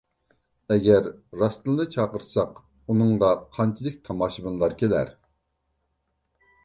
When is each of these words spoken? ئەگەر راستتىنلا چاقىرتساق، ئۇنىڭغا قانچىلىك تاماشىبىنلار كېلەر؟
ئەگەر 0.75 1.09
راستتىنلا 1.41 1.85
چاقىرتساق، 1.95 2.57
ئۇنىڭغا 2.93 3.29
قانچىلىك 3.59 4.01
تاماشىبىنلار 4.09 4.75
كېلەر؟ 4.81 5.13